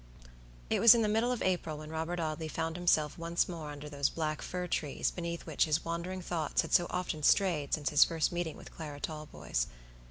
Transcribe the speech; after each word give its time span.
It 0.71 0.79
was 0.79 0.95
in 0.95 1.03
the 1.03 1.07
middle 1.07 1.31
of 1.31 1.43
April 1.43 1.77
when 1.77 1.91
Robert 1.91 2.19
Audley 2.19 2.47
found 2.47 2.75
himself 2.75 3.19
once 3.19 3.47
more 3.47 3.69
under 3.69 3.87
those 3.87 4.09
black 4.09 4.41
fir 4.41 4.65
trees 4.65 5.11
beneath 5.11 5.45
which 5.45 5.65
his 5.65 5.85
wandering 5.85 6.23
thoughts 6.23 6.63
had 6.63 6.73
so 6.73 6.87
often 6.89 7.21
stayed 7.21 7.75
since 7.75 7.91
his 7.91 8.03
first 8.03 8.31
meeting 8.31 8.57
with 8.57 8.73
Clara 8.73 8.99
Talboys. 8.99 9.67